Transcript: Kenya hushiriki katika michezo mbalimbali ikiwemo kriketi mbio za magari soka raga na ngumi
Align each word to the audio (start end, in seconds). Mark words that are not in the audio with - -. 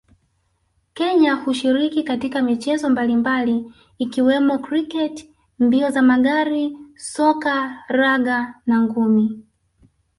Kenya 0.93 1.33
hushiriki 1.35 2.03
katika 2.03 2.41
michezo 2.41 2.89
mbalimbali 2.89 3.73
ikiwemo 3.97 4.57
kriketi 4.59 5.29
mbio 5.59 5.89
za 5.91 6.01
magari 6.01 6.77
soka 6.95 7.83
raga 7.87 8.53
na 8.65 8.81
ngumi 8.81 9.45